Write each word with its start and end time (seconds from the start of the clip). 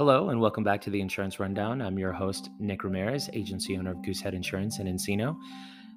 Hello, 0.00 0.30
and 0.30 0.40
welcome 0.40 0.64
back 0.64 0.80
to 0.80 0.88
the 0.88 0.98
Insurance 0.98 1.38
Rundown. 1.38 1.82
I'm 1.82 1.98
your 1.98 2.10
host, 2.10 2.48
Nick 2.58 2.84
Ramirez, 2.84 3.28
agency 3.34 3.76
owner 3.76 3.90
of 3.90 3.98
Goosehead 3.98 4.32
Insurance 4.32 4.78
in 4.78 4.86
Encino. 4.86 5.36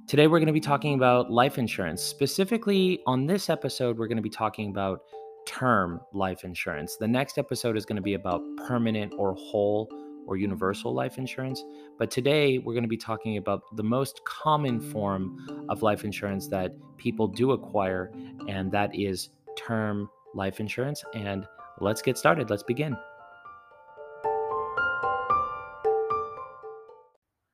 Today, 0.08 0.28
we're 0.28 0.40
going 0.40 0.48
to 0.48 0.52
be 0.52 0.60
talking 0.60 0.96
about 0.96 1.32
life 1.32 1.58
insurance. 1.58 2.04
Specifically, 2.04 3.00
on 3.08 3.26
this 3.26 3.50
episode, 3.50 3.98
we're 3.98 4.10
going 4.10 4.18
to 4.18 4.22
be 4.22 4.30
talking 4.30 4.70
about 4.70 5.04
term 5.48 6.02
life 6.12 6.44
insurance. 6.44 6.98
The 6.98 7.08
next 7.08 7.38
episode 7.38 7.78
is 7.78 7.86
going 7.86 7.96
to 7.96 8.02
be 8.02 8.16
about 8.16 8.42
permanent 8.68 9.14
or 9.18 9.36
whole 9.36 9.90
or 10.28 10.36
universal 10.36 10.94
life 10.94 11.18
insurance. 11.18 11.64
But 11.98 12.12
today, 12.12 12.58
we're 12.58 12.74
going 12.74 12.84
to 12.84 12.90
be 12.90 12.98
talking 12.98 13.38
about 13.38 13.62
the 13.78 13.84
most 13.84 14.20
common 14.26 14.82
form 14.82 15.66
of 15.70 15.82
life 15.82 16.04
insurance 16.04 16.50
that 16.50 16.74
people 16.98 17.26
do 17.26 17.54
acquire, 17.54 18.12
and 18.50 18.70
that 18.74 18.94
is 18.94 19.30
term 19.58 20.10
life 20.36 20.60
insurance. 20.60 21.06
And 21.14 21.48
let's 21.80 22.02
get 22.02 22.18
started. 22.18 22.50
Let's 22.50 22.64
begin. 22.64 22.98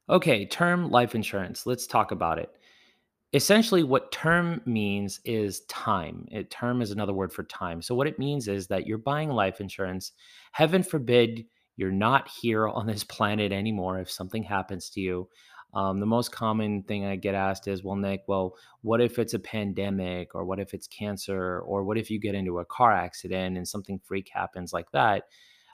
Okay, 0.09 0.45
term 0.45 0.90
life 0.90 1.13
insurance. 1.13 1.68
Let's 1.68 1.86
talk 1.86 2.12
about 2.12 2.40
it. 2.40 2.49
Essentially, 3.34 3.84
what 3.84 4.12
term 4.12 4.59
means 4.66 5.20
is 5.23 5.62
time. 5.66 6.27
It, 6.32 6.49
term 6.49 6.82
is 6.82 6.90
another 6.90 7.13
word 7.13 7.32
for 7.32 7.44
time. 7.44 7.82
So, 7.84 7.94
what 7.94 8.08
it 8.08 8.18
means 8.18 8.48
is 8.48 8.66
that 8.68 8.88
you're 8.88 8.98
buying 8.98 9.30
life 9.30 9.62
insurance. 9.62 10.13
Heaven 10.52 10.82
forbid 10.82 11.45
you're 11.77 11.91
not 11.91 12.27
here 12.27 12.68
on 12.68 12.88
this 12.88 13.04
planet 13.16 13.52
anymore 13.52 13.99
if 13.99 14.09
something 14.09 14.41
happens 14.41 14.90
to 14.91 14.99
you. 14.99 15.30
Um, 15.76 15.99
the 15.99 16.08
most 16.08 16.32
common 16.32 16.82
thing 16.82 17.05
I 17.05 17.16
get 17.16 17.35
asked 17.35 17.68
is, 17.68 17.84
well, 17.84 17.96
Nick, 17.96 18.23
well, 18.27 18.55
what 18.82 19.02
if 19.02 19.20
it's 19.20 19.35
a 19.35 19.40
pandemic 19.40 20.34
or 20.34 20.44
what 20.44 20.60
if 20.60 20.73
it's 20.73 20.88
cancer 20.88 21.60
or 21.60 21.84
what 21.84 21.99
if 21.99 22.10
you 22.10 22.20
get 22.20 22.34
into 22.34 22.57
a 22.57 22.66
car 22.66 22.91
accident 22.91 23.55
and 23.55 23.68
something 23.68 23.99
freak 24.04 24.32
happens 24.34 24.73
like 24.73 24.91
that? 24.94 25.26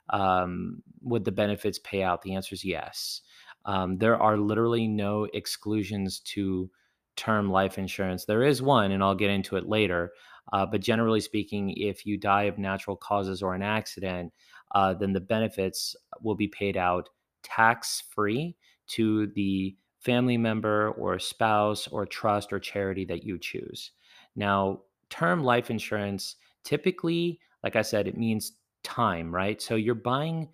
Um, 0.09 0.83
would 1.01 1.23
the 1.25 1.31
benefits 1.31 1.79
pay 1.79 2.03
out? 2.03 2.21
The 2.21 2.35
answer 2.35 2.53
is 2.53 2.65
yes. 2.65 3.21
Um, 3.65 3.97
there 3.97 4.21
are 4.21 4.37
literally 4.37 4.87
no 4.87 5.27
exclusions 5.33 6.19
to 6.21 6.69
term 7.15 7.49
life 7.49 7.77
insurance. 7.77 8.25
There 8.25 8.43
is 8.43 8.61
one, 8.61 8.91
and 8.91 9.03
I'll 9.03 9.15
get 9.15 9.29
into 9.29 9.55
it 9.55 9.67
later. 9.67 10.11
Uh, 10.53 10.65
but 10.65 10.81
generally 10.81 11.21
speaking, 11.21 11.71
if 11.71 12.05
you 12.05 12.17
die 12.17 12.43
of 12.43 12.57
natural 12.57 12.95
causes 12.95 13.41
or 13.41 13.55
an 13.55 13.63
accident, 13.63 14.31
uh, 14.73 14.93
then 14.93 15.13
the 15.13 15.19
benefits 15.19 15.95
will 16.21 16.35
be 16.35 16.47
paid 16.47 16.77
out 16.77 17.09
tax 17.43 18.03
free 18.13 18.55
to 18.87 19.27
the 19.27 19.75
family 19.99 20.37
member 20.37 20.91
or 20.91 21.17
spouse 21.17 21.87
or 21.87 22.05
trust 22.05 22.53
or 22.53 22.59
charity 22.59 23.05
that 23.05 23.23
you 23.23 23.39
choose. 23.39 23.91
Now, 24.35 24.81
term 25.09 25.43
life 25.43 25.71
insurance 25.71 26.35
typically, 26.63 27.39
like 27.63 27.75
I 27.75 27.81
said, 27.81 28.07
it 28.07 28.17
means 28.17 28.53
time, 28.83 29.33
right? 29.33 29.59
So 29.61 29.75
you're 29.75 29.95
buying 29.95 30.49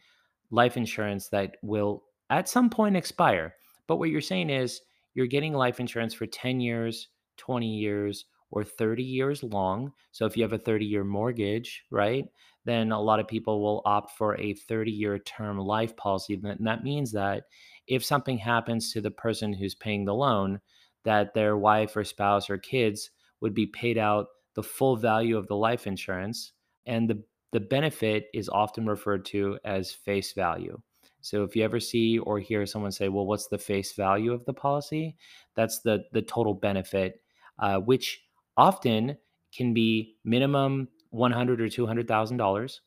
life 0.51 0.77
insurance 0.77 1.27
that 1.29 1.57
will 1.61 2.03
at 2.31 2.49
some 2.49 2.69
point 2.69 2.95
expire. 2.95 3.53
But 3.87 3.97
what 3.97 4.09
you're 4.09 4.21
saying 4.21 4.49
is 4.49 4.81
you're 5.13 5.27
getting 5.27 5.53
life 5.53 5.79
insurance 5.79 6.13
for 6.13 6.25
10 6.25 6.59
years, 6.61 7.09
20 7.37 7.67
years, 7.67 8.25
or 8.49 8.63
30 8.63 9.03
years 9.03 9.43
long. 9.43 9.91
So 10.11 10.25
if 10.25 10.35
you 10.35 10.43
have 10.43 10.53
a 10.53 10.57
30 10.57 10.85
year 10.85 11.03
mortgage, 11.03 11.83
right, 11.91 12.25
then 12.65 12.91
a 12.91 13.01
lot 13.01 13.19
of 13.19 13.27
people 13.27 13.61
will 13.61 13.81
opt 13.85 14.17
for 14.17 14.39
a 14.39 14.53
30 14.53 14.91
year 14.91 15.19
term 15.19 15.57
life 15.57 15.95
policy. 15.95 16.39
And 16.41 16.67
that 16.67 16.83
means 16.83 17.11
that 17.11 17.43
if 17.87 18.03
something 18.03 18.37
happens 18.37 18.91
to 18.93 19.01
the 19.01 19.11
person 19.11 19.53
who's 19.53 19.75
paying 19.75 20.05
the 20.05 20.13
loan, 20.13 20.59
that 21.03 21.33
their 21.33 21.57
wife 21.57 21.95
or 21.95 22.03
spouse 22.03 22.49
or 22.49 22.57
kids 22.57 23.11
would 23.41 23.53
be 23.53 23.65
paid 23.67 23.97
out 23.97 24.27
the 24.55 24.63
full 24.63 24.95
value 24.95 25.37
of 25.37 25.47
the 25.47 25.55
life 25.55 25.87
insurance. 25.87 26.53
And 26.85 27.09
the, 27.09 27.23
the 27.51 27.59
benefit 27.59 28.25
is 28.33 28.49
often 28.49 28.85
referred 28.85 29.25
to 29.25 29.57
as 29.65 29.91
face 29.91 30.33
value. 30.33 30.79
So 31.21 31.43
if 31.43 31.55
you 31.55 31.63
ever 31.63 31.79
see 31.79 32.19
or 32.19 32.39
hear 32.39 32.65
someone 32.65 32.91
say, 32.91 33.09
"Well, 33.09 33.25
what's 33.25 33.47
the 33.47 33.57
face 33.57 33.93
value 33.93 34.33
of 34.33 34.45
the 34.45 34.53
policy?" 34.53 35.15
That's 35.55 35.79
the 35.79 36.05
the 36.11 36.21
total 36.21 36.53
benefit, 36.53 37.21
uh, 37.59 37.79
which 37.79 38.23
often 38.57 39.17
can 39.55 39.73
be 39.73 40.15
minimum 40.23 40.89
one 41.09 41.31
hundred 41.31 41.61
or 41.61 41.69
two 41.69 41.85
hundred 41.85 42.07
thousand 42.07 42.35
um, 42.35 42.45
dollars, 42.45 42.81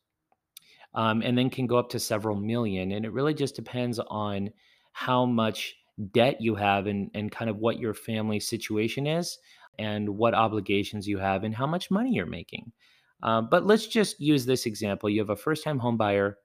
and 0.94 1.38
then 1.38 1.50
can 1.50 1.66
go 1.66 1.76
up 1.76 1.90
to 1.90 2.00
several 2.00 2.36
million. 2.36 2.92
And 2.92 3.04
it 3.04 3.12
really 3.12 3.34
just 3.34 3.56
depends 3.56 3.98
on 3.98 4.50
how 4.92 5.24
much 5.26 5.76
debt 6.12 6.40
you 6.40 6.54
have 6.54 6.86
and 6.86 7.10
and 7.14 7.30
kind 7.30 7.50
of 7.50 7.58
what 7.58 7.78
your 7.78 7.94
family 7.94 8.40
situation 8.40 9.06
is 9.06 9.38
and 9.78 10.08
what 10.08 10.34
obligations 10.34 11.06
you 11.06 11.18
have 11.18 11.44
and 11.44 11.54
how 11.54 11.66
much 11.66 11.90
money 11.90 12.12
you're 12.12 12.26
making. 12.26 12.72
Uh, 13.22 13.40
but 13.40 13.66
let's 13.66 13.86
just 13.86 14.20
use 14.20 14.44
this 14.44 14.66
example. 14.66 15.08
You 15.08 15.20
have 15.20 15.30
a 15.30 15.36
first 15.36 15.64
time 15.64 15.78
home 15.78 15.96
buyer 15.96 16.38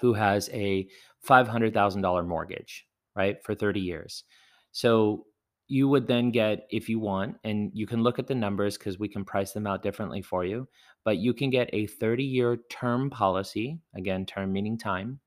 who 0.00 0.14
has 0.14 0.48
a 0.52 0.88
$500,000 1.26 2.26
mortgage, 2.26 2.86
right, 3.14 3.42
for 3.44 3.54
30 3.54 3.80
years. 3.80 4.24
So 4.72 5.24
you 5.66 5.88
would 5.88 6.06
then 6.06 6.30
get, 6.30 6.66
if 6.70 6.88
you 6.88 6.98
want, 6.98 7.36
and 7.44 7.70
you 7.74 7.86
can 7.86 8.02
look 8.02 8.18
at 8.18 8.26
the 8.26 8.34
numbers 8.34 8.78
because 8.78 8.98
we 8.98 9.08
can 9.08 9.24
price 9.24 9.52
them 9.52 9.66
out 9.66 9.82
differently 9.82 10.22
for 10.22 10.44
you, 10.44 10.66
but 11.04 11.18
you 11.18 11.34
can 11.34 11.50
get 11.50 11.68
a 11.72 11.86
30 11.86 12.24
year 12.24 12.58
term 12.70 13.10
policy, 13.10 13.78
again, 13.94 14.24
term 14.24 14.52
meaning 14.52 14.78
time, 14.78 15.20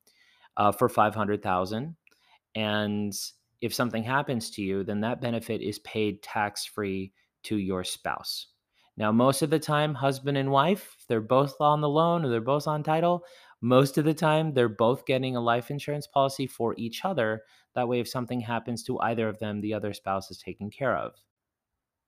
uh, 0.58 0.72
for 0.72 0.90
500,000. 0.90 1.96
And 2.56 3.14
if 3.62 3.74
something 3.74 4.04
happens 4.04 4.50
to 4.52 4.62
you, 4.62 4.84
then 4.84 5.02
that 5.02 5.22
benefit 5.22 5.62
is 5.62 5.80
paid 5.80 6.24
tax 6.24 6.66
free 6.66 7.14
to 7.44 7.58
your 7.58 7.84
spouse. 7.84 8.48
Now, 8.98 9.12
most 9.12 9.42
of 9.42 9.50
the 9.50 9.60
time, 9.60 9.94
husband 9.94 10.38
and 10.38 10.52
wife, 10.52 10.96
they're 11.08 11.22
both 11.22 11.56
on 11.62 11.82
the 11.82 11.90
loan 11.90 12.26
or 12.26 12.30
they're 12.30 12.42
both 12.42 12.68
on 12.68 12.84
title, 12.84 13.24
most 13.62 13.98
of 13.98 14.06
the 14.06 14.14
time 14.14 14.54
they're 14.54 14.68
both 14.68 15.06
getting 15.06 15.36
a 15.36 15.42
life 15.42 15.70
insurance 15.70 16.08
policy 16.08 16.48
for 16.48 16.74
each 16.78 17.06
other. 17.06 17.44
That 17.76 17.88
way, 17.88 18.00
if 18.00 18.08
something 18.10 18.42
happens 18.42 18.84
to 18.84 19.00
either 19.00 19.30
of 19.30 19.40
them, 19.40 19.62
the 19.62 19.74
other 19.74 19.94
spouse 19.94 20.32
is 20.32 20.40
taken 20.40 20.70
care 20.70 20.98
of. 20.98 21.14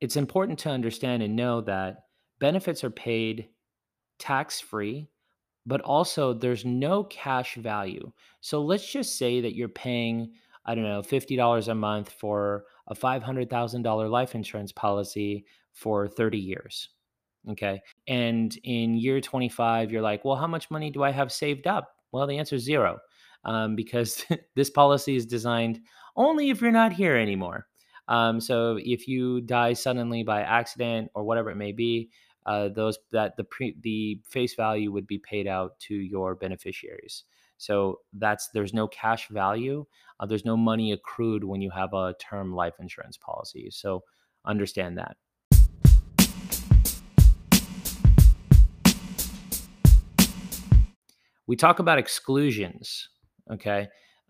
It's 0.02 0.18
important 0.18 0.59
to 0.59 0.69
understand 0.69 1.24
and 1.24 1.36
know 1.36 1.62
that 1.62 2.06
benefits 2.40 2.84
are 2.84 2.90
paid 2.90 3.50
tax 4.19 4.59
free, 4.59 5.08
but 5.66 5.81
also 5.81 6.34
there's 6.34 6.66
no 6.66 7.03
cash 7.06 7.56
value. 7.56 8.12
So 8.41 8.62
let's 8.62 8.91
just 8.91 9.18
say 9.18 9.40
that 9.41 9.56
you're 9.56 9.70
paying, 9.70 10.34
I 10.66 10.75
don't 10.75 10.84
know, 10.84 11.02
$50 11.02 11.68
a 11.68 11.75
month 11.75 12.09
for 12.09 12.66
a 12.88 12.96
$500,000 12.96 14.09
life 14.09 14.35
insurance 14.35 14.72
policy 14.72 15.46
for 15.72 16.08
30 16.08 16.38
years. 16.38 16.90
Okay. 17.49 17.81
And 18.07 18.57
in 18.63 18.95
year 18.95 19.19
25, 19.19 19.91
you're 19.91 20.01
like, 20.01 20.23
well, 20.23 20.35
how 20.37 20.47
much 20.47 20.71
money 20.71 20.89
do 20.89 21.03
I 21.03 21.11
have 21.11 21.31
saved 21.31 21.67
up? 21.67 21.89
Well, 22.11 22.27
the 22.27 22.37
answer 22.37 22.55
is 22.55 22.63
zero 22.63 22.99
um, 23.43 23.75
because 23.75 24.25
this 24.55 24.69
policy 24.69 25.15
is 25.15 25.25
designed 25.25 25.81
only 26.15 26.49
if 26.49 26.61
you're 26.61 26.71
not 26.71 26.93
here 26.93 27.15
anymore. 27.15 27.67
Um, 28.07 28.39
so 28.39 28.77
if 28.81 29.07
you 29.07 29.41
die 29.41 29.73
suddenly 29.73 30.23
by 30.23 30.41
accident 30.41 31.09
or 31.15 31.23
whatever 31.23 31.49
it 31.49 31.55
may 31.55 31.71
be, 31.71 32.09
uh, 32.45 32.69
those 32.69 32.97
that 33.11 33.37
the 33.37 33.45
pre, 33.45 33.75
the 33.81 34.21
face 34.27 34.55
value 34.55 34.91
would 34.91 35.07
be 35.07 35.17
paid 35.19 35.47
out 35.47 35.79
to 35.79 35.95
your 35.95 36.35
beneficiaries. 36.35 37.23
So 37.57 37.99
that's 38.13 38.49
there's 38.49 38.73
no 38.73 38.87
cash 38.89 39.29
value. 39.29 39.85
Uh, 40.19 40.25
there's 40.25 40.43
no 40.43 40.57
money 40.57 40.91
accrued 40.91 41.45
when 41.45 41.61
you 41.61 41.69
have 41.71 41.93
a 41.93 42.13
term 42.19 42.53
life 42.53 42.73
insurance 42.79 43.17
policy. 43.17 43.69
So 43.71 44.03
understand 44.45 44.97
that. 44.97 45.15
We 51.47 51.55
talk 51.55 51.79
about 51.79 51.97
exclusions. 51.97 53.09
Okay. 53.51 53.87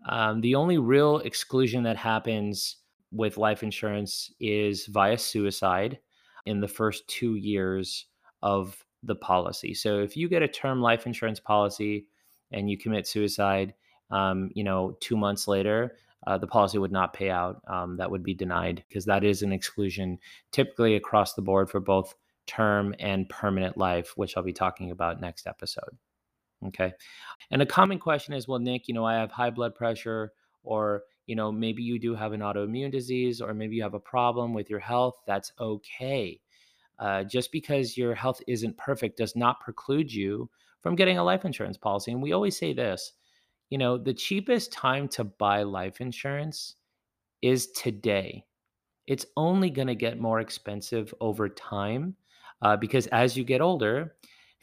Um, 0.08 0.40
the 0.40 0.54
only 0.54 0.78
real 0.78 1.18
exclusion 1.18 1.82
that 1.84 1.96
happens 1.96 2.76
with 3.12 3.38
life 3.38 3.62
insurance 3.62 4.32
is 4.40 4.86
via 4.86 5.16
suicide 5.16 5.98
in 6.46 6.60
the 6.60 6.68
first 6.68 7.06
two 7.08 7.36
years 7.36 8.06
of 8.42 8.84
the 9.02 9.14
policy. 9.14 9.72
So 9.74 10.00
if 10.00 10.16
you 10.16 10.28
get 10.28 10.42
a 10.42 10.48
term 10.48 10.80
life 10.80 11.06
insurance 11.06 11.40
policy 11.40 12.06
and 12.52 12.68
you 12.68 12.76
commit 12.76 13.06
suicide, 13.06 13.74
um, 14.10 14.50
you 14.54 14.64
know, 14.64 14.96
two 15.00 15.16
months 15.16 15.48
later, 15.48 15.96
uh, 16.26 16.38
the 16.38 16.46
policy 16.46 16.78
would 16.78 16.92
not 16.92 17.12
pay 17.12 17.30
out. 17.30 17.62
Um, 17.68 17.96
that 17.98 18.10
would 18.10 18.22
be 18.22 18.34
denied 18.34 18.82
because 18.88 19.04
that 19.04 19.24
is 19.24 19.42
an 19.42 19.52
exclusion 19.52 20.18
typically 20.52 20.96
across 20.96 21.34
the 21.34 21.42
board 21.42 21.70
for 21.70 21.80
both 21.80 22.14
term 22.46 22.94
and 22.98 23.28
permanent 23.28 23.76
life, 23.76 24.12
which 24.16 24.36
I'll 24.36 24.42
be 24.42 24.52
talking 24.52 24.90
about 24.90 25.20
next 25.20 25.46
episode. 25.46 25.96
Okay. 26.66 26.92
And 27.50 27.62
a 27.62 27.66
common 27.66 27.98
question 27.98 28.34
is, 28.34 28.48
well, 28.48 28.58
Nick, 28.58 28.88
you 28.88 28.94
know, 28.94 29.04
I 29.04 29.14
have 29.14 29.30
high 29.30 29.50
blood 29.50 29.74
pressure, 29.74 30.32
or, 30.62 31.04
you 31.26 31.36
know, 31.36 31.52
maybe 31.52 31.82
you 31.82 31.98
do 31.98 32.14
have 32.14 32.32
an 32.32 32.40
autoimmune 32.40 32.92
disease, 32.92 33.40
or 33.40 33.54
maybe 33.54 33.76
you 33.76 33.82
have 33.82 33.94
a 33.94 34.00
problem 34.00 34.54
with 34.54 34.70
your 34.70 34.80
health. 34.80 35.16
That's 35.26 35.52
okay. 35.60 36.40
Uh, 36.98 37.24
just 37.24 37.52
because 37.52 37.96
your 37.96 38.14
health 38.14 38.40
isn't 38.46 38.76
perfect 38.78 39.18
does 39.18 39.36
not 39.36 39.60
preclude 39.60 40.12
you 40.12 40.48
from 40.80 40.96
getting 40.96 41.18
a 41.18 41.24
life 41.24 41.44
insurance 41.44 41.76
policy. 41.76 42.12
And 42.12 42.22
we 42.22 42.32
always 42.32 42.56
say 42.58 42.72
this 42.72 43.12
you 43.70 43.78
know, 43.78 43.98
the 43.98 44.14
cheapest 44.14 44.72
time 44.72 45.08
to 45.08 45.24
buy 45.24 45.62
life 45.62 46.00
insurance 46.00 46.76
is 47.42 47.68
today. 47.72 48.44
It's 49.06 49.26
only 49.36 49.70
going 49.70 49.88
to 49.88 49.94
get 49.94 50.20
more 50.20 50.40
expensive 50.40 51.12
over 51.20 51.48
time 51.48 52.14
uh, 52.62 52.76
because 52.76 53.06
as 53.08 53.36
you 53.36 53.44
get 53.44 53.60
older, 53.60 54.14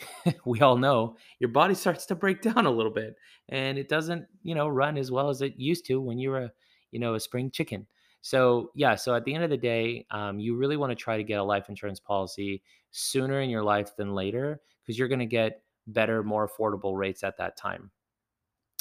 we 0.45 0.61
all 0.61 0.77
know 0.77 1.15
your 1.39 1.49
body 1.49 1.73
starts 1.73 2.05
to 2.07 2.15
break 2.15 2.41
down 2.41 2.65
a 2.65 2.71
little 2.71 2.91
bit 2.91 3.15
and 3.49 3.77
it 3.77 3.89
doesn't, 3.89 4.25
you 4.43 4.55
know, 4.55 4.67
run 4.67 4.97
as 4.97 5.11
well 5.11 5.29
as 5.29 5.41
it 5.41 5.53
used 5.57 5.85
to 5.87 6.01
when 6.01 6.17
you 6.17 6.29
were 6.29 6.43
a, 6.43 6.51
you 6.91 6.99
know, 6.99 7.15
a 7.15 7.19
spring 7.19 7.49
chicken. 7.51 7.85
So, 8.21 8.71
yeah, 8.75 8.95
so 8.95 9.15
at 9.15 9.25
the 9.25 9.33
end 9.33 9.43
of 9.43 9.49
the 9.49 9.57
day, 9.57 10.05
um, 10.11 10.39
you 10.39 10.55
really 10.55 10.77
want 10.77 10.91
to 10.91 10.95
try 10.95 11.17
to 11.17 11.23
get 11.23 11.39
a 11.39 11.43
life 11.43 11.69
insurance 11.69 11.99
policy 11.99 12.61
sooner 12.91 13.41
in 13.41 13.49
your 13.49 13.63
life 13.63 13.95
than 13.95 14.13
later 14.13 14.61
because 14.81 14.97
you're 14.97 15.07
going 15.07 15.19
to 15.19 15.25
get 15.25 15.63
better, 15.87 16.23
more 16.23 16.47
affordable 16.47 16.95
rates 16.95 17.23
at 17.23 17.37
that 17.37 17.57
time. 17.57 17.89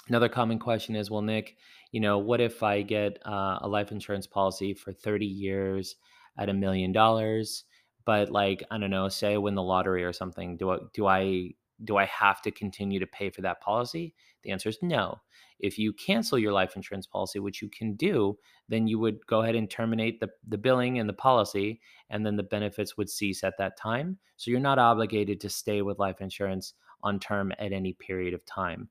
Another 0.09 0.29
common 0.29 0.59
question 0.59 0.95
is, 0.95 1.11
well, 1.11 1.23
Nick, 1.23 1.57
you 1.93 2.01
know, 2.01 2.19
what 2.19 2.41
if 2.41 2.63
I 2.63 2.83
get 2.83 3.19
uh, 3.27 3.59
a 3.63 3.69
life 3.69 3.93
insurance 3.93 4.27
policy 4.27 4.75
for 4.75 4.93
30 4.93 5.25
years 5.25 5.97
at 6.39 6.49
a 6.49 6.55
million 6.55 6.93
dollars, 6.93 7.65
but 8.05 8.31
like 8.31 8.63
I 8.71 8.79
don't 8.79 8.91
know, 8.91 9.09
say 9.09 9.35
I 9.35 9.39
win 9.39 9.55
the 9.55 9.63
lottery 9.63 10.05
or 10.05 10.13
something, 10.13 10.57
do 10.57 10.71
I 10.71 10.79
do 10.93 11.07
I 11.07 11.51
do 11.85 11.97
I 11.97 12.05
have 12.07 12.43
to 12.43 12.51
continue 12.51 13.01
to 13.01 13.07
pay 13.07 13.31
for 13.31 13.41
that 13.43 13.61
policy? 13.61 14.15
The 14.43 14.51
answer 14.51 14.69
is 14.69 14.79
no. 14.83 15.21
If 15.59 15.79
you 15.79 15.93
cancel 15.93 16.39
your 16.39 16.53
life 16.53 16.77
insurance 16.77 17.07
policy, 17.07 17.39
which 17.39 17.61
you 17.61 17.69
can 17.69 17.95
do, 17.95 18.39
then 18.69 18.87
you 18.87 18.99
would 18.99 19.27
go 19.27 19.43
ahead 19.43 19.55
and 19.55 19.69
terminate 19.69 20.21
the, 20.21 20.29
the 20.49 20.57
billing 20.59 20.99
and 20.99 21.09
the 21.09 21.15
policy, 21.15 21.81
and 22.09 22.25
then 22.25 22.37
the 22.37 22.43
benefits 22.43 22.97
would 22.97 23.11
cease 23.11 23.45
at 23.45 23.59
that 23.59 23.77
time. 23.77 24.19
So 24.37 24.51
you're 24.51 24.61
not 24.61 24.79
obligated 24.79 25.41
to 25.41 25.51
stay 25.51 25.83
with 25.83 25.99
life 25.99 26.21
insurance 26.21 26.75
on 27.03 27.21
term 27.21 27.53
at 27.59 27.73
any 27.73 27.93
period 27.93 28.35
of 28.35 28.45
time 28.47 28.89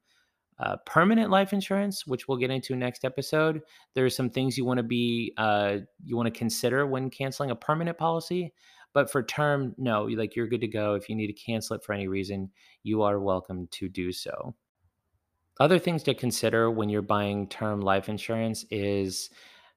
uh, 0.60 0.76
permanent 0.86 1.32
life 1.32 1.54
insurance, 1.54 2.06
which 2.06 2.28
we'll 2.28 2.38
get 2.38 2.52
into 2.52 2.76
next 2.76 3.06
episode, 3.06 3.62
there 3.96 4.06
are 4.06 4.10
some 4.10 4.30
things 4.30 4.58
you 4.58 4.66
want 4.66 4.78
to 4.78 4.84
be 4.84 5.34
uh, 5.38 5.78
you 6.04 6.18
want 6.18 6.32
to 6.32 6.38
consider 6.38 6.86
when 6.86 7.10
canceling 7.10 7.52
a 7.52 7.56
permanent 7.56 7.98
policy. 7.98 8.54
But 8.94 9.12
for 9.12 9.24
term, 9.24 9.76
no, 9.78 10.04
like 10.06 10.36
you're 10.36 10.48
good 10.48 10.62
to 10.62 10.68
go. 10.68 10.96
If 10.96 11.10
you 11.10 11.16
need 11.16 11.28
to 11.28 11.34
cancel 11.34 11.76
it 11.76 11.84
for 11.84 11.94
any 11.94 12.08
reason, 12.08 12.52
you 12.84 13.04
are 13.04 13.20
welcome 13.20 13.68
to 13.72 13.88
do 13.90 14.12
so. 14.12 14.56
Other 15.60 15.78
things 15.78 16.04
to 16.04 16.14
consider 16.14 16.72
when 16.72 16.90
you're 16.90 17.02
buying 17.02 17.48
term 17.48 17.82
life 17.82 18.08
insurance 18.08 18.66
is 18.72 19.30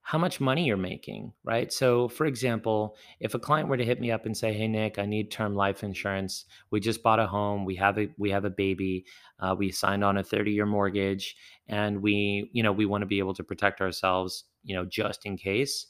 how 0.05 0.19
much 0.19 0.41
money 0.41 0.65
you're 0.65 0.77
making, 0.77 1.33
right? 1.45 1.73
So, 1.73 2.09
for 2.09 2.27
example, 2.27 2.97
if 3.21 3.35
a 3.35 3.39
client 3.39 3.69
were 3.69 3.77
to 3.77 3.85
hit 3.85 4.01
me 4.01 4.11
up 4.11 4.27
and 4.27 4.37
say, 4.37 4.53
"Hey, 4.53 4.67
Nick, 4.67 4.99
I 4.99 5.07
need 5.07 5.31
term 5.31 5.55
life 5.55 5.85
insurance. 5.85 6.45
We 6.71 6.81
just 6.81 7.03
bought 7.03 7.21
a 7.21 7.27
home. 7.27 7.65
We 7.65 7.77
have 7.77 7.99
a 7.99 8.09
we 8.19 8.31
have 8.31 8.45
a 8.45 8.51
baby. 8.51 9.07
Uh, 9.39 9.55
we 9.57 9.71
signed 9.71 10.05
on 10.05 10.17
a 10.17 10.25
30 10.25 10.53
year 10.53 10.67
mortgage, 10.67 11.37
and 11.69 12.03
we, 12.03 12.51
you 12.53 12.63
know, 12.63 12.73
we 12.73 12.87
want 12.87 13.03
to 13.03 13.07
be 13.07 13.21
able 13.21 13.35
to 13.35 13.45
protect 13.45 13.81
ourselves, 13.81 14.45
you 14.65 14.75
know, 14.75 14.85
just 14.85 15.25
in 15.25 15.37
case." 15.37 15.87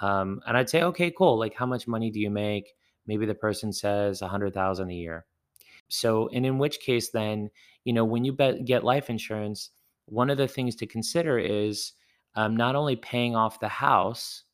Um, 0.00 0.40
and 0.46 0.56
I'd 0.56 0.70
say, 0.70 0.82
"Okay, 0.82 1.10
cool. 1.10 1.38
Like, 1.38 1.54
how 1.54 1.66
much 1.66 1.86
money 1.86 2.10
do 2.10 2.20
you 2.20 2.30
make?" 2.30 2.74
Maybe 3.06 3.26
the 3.26 3.34
person 3.34 3.72
says 3.72 4.22
a 4.22 4.28
hundred 4.28 4.54
thousand 4.54 4.90
a 4.90 4.94
year. 4.94 5.26
So, 5.88 6.28
and 6.28 6.46
in 6.46 6.58
which 6.58 6.80
case, 6.80 7.10
then, 7.10 7.50
you 7.84 7.92
know, 7.92 8.04
when 8.04 8.24
you 8.24 8.32
get 8.32 8.84
life 8.84 9.10
insurance, 9.10 9.70
one 10.06 10.30
of 10.30 10.38
the 10.38 10.48
things 10.48 10.74
to 10.76 10.86
consider 10.86 11.38
is 11.38 11.92
um, 12.34 12.56
not 12.56 12.76
only 12.76 12.96
paying 12.96 13.36
off 13.36 13.60
the 13.60 13.68
house, 13.68 14.44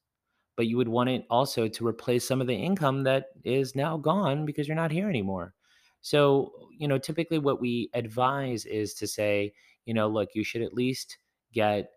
but 0.56 0.66
you 0.66 0.76
would 0.76 0.88
want 0.88 1.10
it 1.10 1.24
also 1.30 1.68
to 1.68 1.86
replace 1.86 2.26
some 2.26 2.40
of 2.40 2.48
the 2.48 2.54
income 2.54 3.04
that 3.04 3.26
is 3.44 3.76
now 3.76 3.96
gone 3.96 4.44
because 4.44 4.66
you're 4.66 4.74
not 4.74 4.90
here 4.90 5.08
anymore. 5.08 5.54
So, 6.00 6.52
you 6.76 6.88
know, 6.88 6.98
typically 6.98 7.38
what 7.38 7.60
we 7.60 7.90
advise 7.94 8.66
is 8.66 8.94
to 8.94 9.06
say, 9.06 9.52
you 9.84 9.94
know, 9.94 10.08
look, 10.08 10.30
you 10.34 10.42
should 10.42 10.62
at 10.62 10.74
least 10.74 11.18
get 11.52 11.90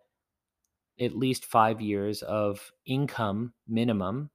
at 1.00 1.16
least 1.16 1.44
five 1.44 1.80
years 1.80 2.22
of 2.22 2.72
income 2.86 3.52
minimum. 3.68 4.30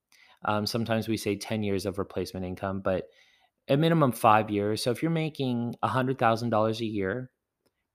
Um, 0.46 0.66
sometimes 0.66 1.08
we 1.08 1.18
say 1.18 1.36
10 1.36 1.64
years 1.64 1.86
of 1.86 1.98
replacement 1.98 2.46
income, 2.46 2.82
but 2.82 3.06
a 3.68 3.78
minimum 3.78 4.12
five 4.12 4.50
years. 4.50 4.82
So 4.84 4.92
if 4.92 5.02
you're 5.02 5.12
making 5.12 5.76
$100,000 5.84 6.80
a 6.80 6.86
year 6.86 7.32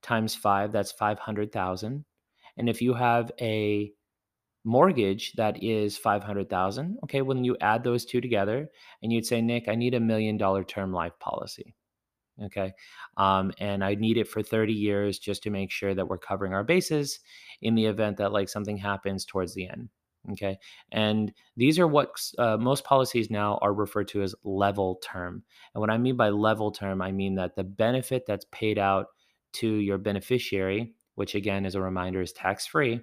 times 0.01 0.35
five, 0.35 0.71
that's 0.71 0.91
500,000. 0.91 2.05
And 2.57 2.69
if 2.69 2.81
you 2.81 2.93
have 2.93 3.31
a 3.41 3.91
mortgage 4.63 5.33
that 5.33 5.63
is 5.63 5.97
500,000, 5.97 6.99
okay, 7.03 7.21
when 7.21 7.43
you 7.43 7.57
add 7.59 7.83
those 7.83 8.05
two 8.05 8.21
together 8.21 8.69
and 9.01 9.11
you'd 9.11 9.25
say, 9.25 9.41
Nick, 9.41 9.67
I 9.67 9.75
need 9.75 9.93
a 9.93 9.99
million 9.99 10.37
dollar 10.37 10.63
term 10.63 10.93
life 10.93 11.13
policy. 11.19 11.75
Okay. 12.41 12.73
Um, 13.17 13.51
and 13.59 13.83
I 13.83 13.95
need 13.95 14.17
it 14.17 14.27
for 14.27 14.41
30 14.41 14.73
years 14.73 15.19
just 15.19 15.43
to 15.43 15.49
make 15.49 15.71
sure 15.71 15.93
that 15.93 16.07
we're 16.07 16.17
covering 16.17 16.53
our 16.53 16.63
bases 16.63 17.19
in 17.61 17.75
the 17.75 17.85
event 17.85 18.17
that 18.17 18.31
like 18.31 18.49
something 18.49 18.77
happens 18.77 19.25
towards 19.25 19.53
the 19.53 19.69
end. 19.69 19.89
Okay. 20.31 20.57
And 20.91 21.33
these 21.57 21.77
are 21.79 21.87
what 21.87 22.09
uh, 22.39 22.57
most 22.57 22.85
policies 22.85 23.29
now 23.29 23.59
are 23.61 23.73
referred 23.73 24.07
to 24.09 24.23
as 24.23 24.33
level 24.43 24.99
term. 25.03 25.43
And 25.73 25.81
what 25.81 25.89
I 25.89 25.97
mean 25.97 26.15
by 26.15 26.29
level 26.29 26.71
term, 26.71 27.01
I 27.01 27.11
mean 27.11 27.35
that 27.35 27.55
the 27.55 27.63
benefit 27.63 28.23
that's 28.25 28.45
paid 28.51 28.79
out 28.79 29.07
to 29.53 29.67
your 29.67 29.97
beneficiary, 29.97 30.93
which 31.15 31.35
again, 31.35 31.65
as 31.65 31.75
a 31.75 31.81
reminder, 31.81 32.21
is 32.21 32.31
tax 32.31 32.65
free, 32.65 33.01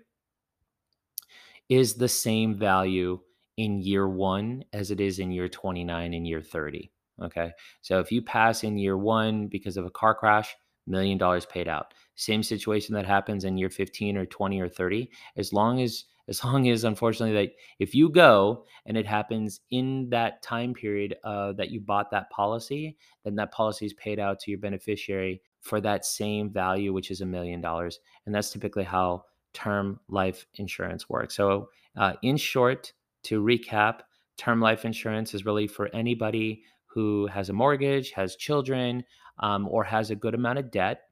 is 1.69 1.95
the 1.95 2.09
same 2.09 2.57
value 2.57 3.21
in 3.57 3.79
year 3.79 4.09
one 4.09 4.65
as 4.73 4.91
it 4.91 5.01
is 5.01 5.19
in 5.19 5.31
year 5.31 5.49
29 5.49 6.15
and 6.15 6.27
year 6.27 6.41
30. 6.41 6.91
Okay. 7.23 7.53
So 7.83 7.99
if 7.99 8.11
you 8.11 8.23
pass 8.23 8.65
in 8.65 8.79
year 8.79 8.97
one 8.97 9.47
because 9.47 9.77
of 9.77 9.85
a 9.85 9.91
car 9.91 10.15
crash, 10.15 10.57
million 10.87 11.19
dollars 11.19 11.47
paid 11.47 11.69
out. 11.69 11.95
Same 12.17 12.43
situation 12.43 12.95
that 12.95 13.07
happens 13.07 13.45
in 13.45 13.57
year 13.57 13.71
15 13.71 14.17
or 14.17 14.27
20 14.27 14.61
or 14.61 14.69
30. 14.69 15.11
As 15.37 15.53
long 15.53 15.81
as 15.81 16.05
as 16.29 16.45
long 16.45 16.69
as 16.69 16.85
unfortunately 16.85 17.35
that 17.35 17.53
if 17.81 17.93
you 17.93 18.09
go 18.09 18.65
and 18.87 18.97
it 18.97 19.05
happens 19.05 19.61
in 19.73 20.09
that 20.11 20.41
time 20.43 20.73
period 20.73 21.17
uh, 21.25 21.51
that 21.53 21.71
you 21.71 21.81
bought 21.81 22.11
that 22.11 22.31
policy 22.31 22.97
then 23.25 23.35
that 23.35 23.51
policy 23.51 23.85
is 23.85 23.95
paid 23.95 24.21
out 24.21 24.39
to 24.39 24.51
your 24.53 24.61
beneficiary 24.61 25.43
for 25.61 25.81
that 25.81 26.05
same 26.05 26.49
value 26.49 26.93
which 26.93 27.11
is 27.11 27.21
a 27.21 27.27
million 27.27 27.61
dollars 27.61 27.99
and 28.27 28.35
that's 28.35 28.53
typically 28.53 28.85
how 28.85 29.25
term 29.55 29.99
life 30.09 30.47
insurance 30.55 31.09
works 31.09 31.35
so 31.35 31.69
uh, 31.97 32.13
in 32.23 32.37
short 32.37 32.93
to 33.25 33.43
recap 33.43 34.01
term 34.37 34.61
life 34.61 34.85
insurance 34.85 35.35
is 35.35 35.45
really 35.45 35.67
for 35.67 35.89
anybody 35.95 36.63
who 36.93 37.27
has 37.27 37.49
a 37.49 37.53
mortgage 37.53 38.13
has 38.13 38.37
children 38.37 39.05
um, 39.39 39.69
or 39.69 39.85
has 39.85 40.11
a 40.11 40.17
good 40.17 40.35
amount 40.35 40.59
of 40.59 40.71
debt 40.71 41.03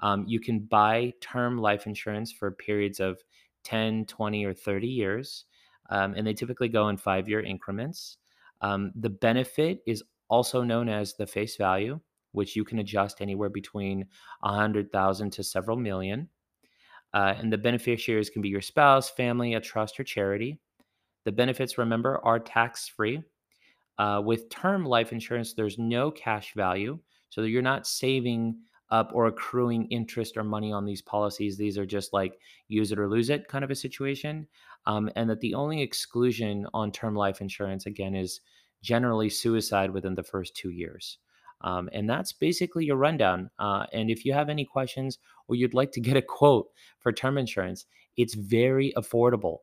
um, 0.00 0.24
you 0.26 0.40
can 0.40 0.60
buy 0.60 1.12
term 1.20 1.58
life 1.58 1.86
insurance 1.86 2.32
for 2.32 2.50
periods 2.50 3.00
of 3.00 3.22
10, 3.64 4.06
20, 4.06 4.44
or 4.44 4.54
30 4.54 4.86
years. 4.86 5.44
Um, 5.90 6.14
and 6.14 6.26
they 6.26 6.34
typically 6.34 6.68
go 6.68 6.88
in 6.88 6.96
five 6.96 7.28
year 7.28 7.40
increments. 7.40 8.18
Um, 8.60 8.92
the 8.94 9.10
benefit 9.10 9.80
is 9.86 10.02
also 10.28 10.62
known 10.62 10.88
as 10.88 11.14
the 11.14 11.26
face 11.26 11.56
value, 11.56 12.00
which 12.32 12.56
you 12.56 12.64
can 12.64 12.78
adjust 12.78 13.20
anywhere 13.20 13.48
between 13.48 14.06
100,000 14.40 15.30
to 15.30 15.44
several 15.44 15.76
million. 15.76 16.28
Uh, 17.14 17.34
and 17.38 17.52
the 17.52 17.58
beneficiaries 17.58 18.28
can 18.28 18.42
be 18.42 18.48
your 18.48 18.60
spouse, 18.60 19.08
family, 19.08 19.54
a 19.54 19.60
trust, 19.60 19.98
or 19.98 20.04
charity. 20.04 20.58
The 21.24 21.32
benefits, 21.32 21.78
remember, 21.78 22.20
are 22.24 22.38
tax 22.38 22.88
free. 22.88 23.22
Uh, 23.98 24.20
with 24.24 24.48
term 24.50 24.84
life 24.84 25.12
insurance, 25.12 25.54
there's 25.54 25.78
no 25.78 26.10
cash 26.10 26.54
value. 26.54 26.98
So 27.30 27.42
you're 27.42 27.62
not 27.62 27.86
saving 27.86 28.56
up 28.90 29.10
or 29.12 29.26
accruing 29.26 29.86
interest 29.86 30.36
or 30.36 30.44
money 30.44 30.72
on 30.72 30.84
these 30.84 31.02
policies. 31.02 31.56
These 31.56 31.76
are 31.76 31.86
just 31.86 32.12
like 32.12 32.38
use 32.68 32.92
it 32.92 32.98
or 32.98 33.08
lose 33.08 33.30
it 33.30 33.48
kind 33.48 33.64
of 33.64 33.70
a 33.70 33.74
situation. 33.74 34.46
Um, 34.86 35.10
and 35.16 35.28
that 35.28 35.40
the 35.40 35.54
only 35.54 35.82
exclusion 35.82 36.66
on 36.72 36.92
term 36.92 37.16
life 37.16 37.40
insurance, 37.40 37.86
again, 37.86 38.14
is 38.14 38.40
generally 38.82 39.28
suicide 39.28 39.90
within 39.90 40.14
the 40.14 40.22
first 40.22 40.54
two 40.54 40.70
years. 40.70 41.18
Um, 41.62 41.88
and 41.92 42.08
that's 42.08 42.32
basically 42.32 42.84
your 42.84 42.96
rundown. 42.96 43.50
Uh, 43.58 43.86
and 43.92 44.10
if 44.10 44.24
you 44.24 44.32
have 44.32 44.48
any 44.48 44.64
questions 44.64 45.18
or 45.48 45.56
you'd 45.56 45.74
like 45.74 45.90
to 45.92 46.00
get 46.00 46.16
a 46.16 46.22
quote 46.22 46.68
for 47.00 47.12
term 47.12 47.38
insurance, 47.38 47.86
it's 48.16 48.34
very 48.34 48.92
affordable. 48.96 49.58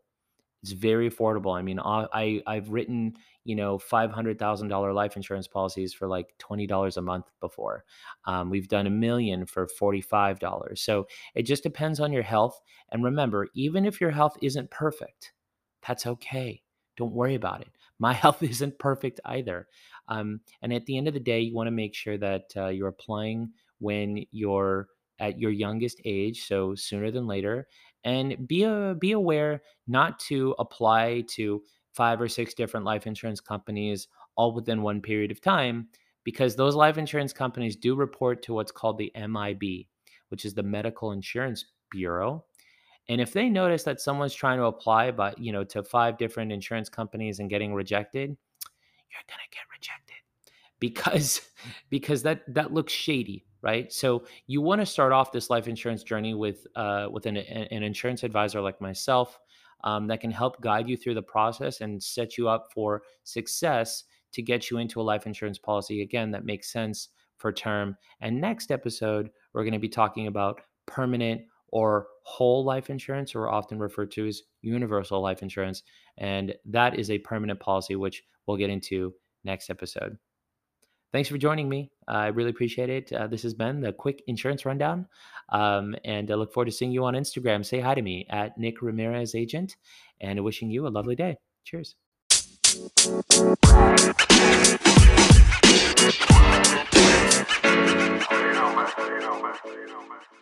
It's 0.63 0.71
very 0.71 1.09
affordable. 1.09 1.55
I 1.55 1.61
mean, 1.61 1.79
I 1.79 2.41
I've 2.47 2.69
written 2.69 3.13
you 3.43 3.55
know 3.55 3.77
five 3.77 4.11
hundred 4.11 4.39
thousand 4.39 4.69
dollar 4.69 4.93
life 4.93 5.17
insurance 5.17 5.47
policies 5.47 5.93
for 5.93 6.07
like 6.07 6.33
twenty 6.39 6.65
dollars 6.65 6.95
a 6.95 7.01
month 7.01 7.25
before. 7.41 7.83
Um, 8.25 8.49
we've 8.49 8.69
done 8.69 8.87
a 8.87 8.89
million 8.89 9.45
for 9.45 9.67
forty 9.67 9.99
five 9.99 10.39
dollars. 10.39 10.81
So 10.81 11.05
it 11.35 11.43
just 11.43 11.63
depends 11.63 11.99
on 11.99 12.13
your 12.13 12.23
health. 12.23 12.59
And 12.91 13.03
remember, 13.03 13.49
even 13.53 13.85
if 13.85 13.99
your 13.99 14.11
health 14.11 14.37
isn't 14.41 14.71
perfect, 14.71 15.33
that's 15.85 16.07
okay. 16.07 16.63
Don't 16.95 17.13
worry 17.13 17.35
about 17.35 17.59
it. 17.61 17.75
My 17.99 18.13
health 18.23 18.41
isn't 18.41 18.79
perfect 18.79 19.19
either. 19.25 19.67
Um, 20.07 20.39
and 20.61 20.73
at 20.73 20.85
the 20.85 20.97
end 20.97 21.09
of 21.09 21.13
the 21.13 21.19
day, 21.19 21.41
you 21.41 21.53
want 21.53 21.67
to 21.67 21.71
make 21.71 21.93
sure 21.93 22.17
that 22.17 22.45
uh, 22.55 22.67
you're 22.67 22.87
applying 22.87 23.51
when 23.79 24.23
you're 24.31 24.87
at 25.19 25.39
your 25.39 25.51
youngest 25.51 26.01
age, 26.05 26.45
so 26.45 26.75
sooner 26.75 27.11
than 27.11 27.27
later, 27.27 27.67
and 28.03 28.47
be 28.47 28.63
a, 28.63 28.95
be 28.99 29.11
aware 29.13 29.61
not 29.87 30.19
to 30.19 30.55
apply 30.59 31.23
to 31.29 31.61
five 31.93 32.19
or 32.19 32.27
six 32.27 32.53
different 32.53 32.85
life 32.85 33.07
insurance 33.07 33.39
companies 33.39 34.07
all 34.35 34.53
within 34.53 34.81
one 34.81 35.01
period 35.01 35.31
of 35.31 35.41
time 35.41 35.87
because 36.23 36.55
those 36.55 36.75
life 36.75 36.97
insurance 36.97 37.33
companies 37.33 37.75
do 37.75 37.95
report 37.95 38.41
to 38.43 38.53
what's 38.53 38.71
called 38.71 38.97
the 38.97 39.11
MIB, 39.15 39.87
which 40.29 40.45
is 40.45 40.53
the 40.53 40.63
Medical 40.63 41.11
Insurance 41.11 41.65
Bureau. 41.91 42.45
And 43.09 43.19
if 43.19 43.33
they 43.33 43.49
notice 43.49 43.83
that 43.83 43.99
someone's 43.99 44.33
trying 44.33 44.59
to 44.59 44.65
apply 44.65 45.11
but 45.11 45.37
you 45.37 45.51
know 45.51 45.63
to 45.65 45.83
five 45.83 46.17
different 46.17 46.51
insurance 46.51 46.89
companies 46.89 47.39
and 47.39 47.49
getting 47.49 47.73
rejected, 47.73 48.29
you're 48.29 49.27
going 49.27 49.39
to 49.43 49.55
get 49.55 49.65
rejected 49.71 50.15
because 50.79 51.41
because 51.89 52.23
that 52.23 52.41
that 52.53 52.73
looks 52.73 52.93
shady, 52.93 53.45
right? 53.63 53.91
So 53.91 54.25
you 54.45 54.61
want 54.61 54.81
to 54.81 54.85
start 54.85 55.13
off 55.13 55.31
this 55.31 55.49
life 55.49 55.67
insurance 55.67 56.03
journey 56.03 56.35
with 56.35 56.67
uh, 56.75 57.07
with 57.11 57.25
an, 57.25 57.37
an 57.37 57.81
insurance 57.81 58.23
advisor 58.23 58.61
like 58.61 58.79
myself 58.81 59.39
um, 59.83 60.05
that 60.07 60.21
can 60.21 60.31
help 60.31 60.61
guide 60.61 60.87
you 60.87 60.97
through 60.97 61.15
the 61.15 61.23
process 61.23 61.81
and 61.81 62.03
set 62.03 62.37
you 62.37 62.47
up 62.47 62.67
for 62.73 63.03
success 63.23 64.03
to 64.33 64.41
get 64.41 64.69
you 64.69 64.77
into 64.77 65.01
a 65.01 65.03
life 65.03 65.25
insurance 65.25 65.57
policy 65.57 66.01
again 66.01 66.29
that 66.31 66.45
makes 66.45 66.71
sense 66.71 67.09
for 67.37 67.51
term. 67.51 67.97
And 68.21 68.39
next 68.39 68.71
episode, 68.71 69.29
we're 69.53 69.63
going 69.63 69.73
to 69.73 69.79
be 69.79 69.89
talking 69.89 70.27
about 70.27 70.61
permanent 70.85 71.41
or 71.69 72.07
whole 72.23 72.63
life 72.63 72.91
insurance, 72.91 73.33
or 73.33 73.49
often 73.49 73.79
referred 73.79 74.11
to 74.11 74.27
as 74.27 74.43
universal 74.61 75.21
life 75.21 75.41
insurance. 75.41 75.81
And 76.19 76.53
that 76.65 76.99
is 76.99 77.09
a 77.09 77.17
permanent 77.17 77.59
policy, 77.59 77.95
which 77.95 78.23
we'll 78.45 78.57
get 78.57 78.69
into 78.69 79.13
next 79.43 79.71
episode. 79.71 80.17
Thanks 81.13 81.29
for 81.29 81.37
joining 81.37 81.69
me. 81.69 81.91
I 82.07 82.27
really 82.27 82.49
appreciate 82.49 82.89
it. 82.89 83.13
Uh, 83.13 83.27
this 83.27 83.43
has 83.43 83.53
been 83.53 83.81
the 83.81 83.93
quick 83.93 84.23
insurance 84.25 84.65
rundown. 84.65 85.07
Um, 85.49 85.95
and 86.03 86.31
I 86.31 86.33
look 86.33 86.51
forward 86.51 86.65
to 86.65 86.71
seeing 86.71 86.91
you 86.91 87.05
on 87.05 87.13
Instagram. 87.13 87.63
Say 87.63 87.79
hi 87.79 87.93
to 87.93 88.01
me 88.01 88.25
at 88.31 88.57
Nick 88.57 88.81
Ramirez 88.81 89.35
Agent 89.35 89.75
and 90.19 90.43
wishing 90.43 90.71
you 90.71 90.87
a 90.87 90.89
lovely 90.89 91.15
day. 91.15 91.37
Cheers. 91.65 91.95
you. 92.95 93.53
You. 99.65 99.79
You. 99.93 100.32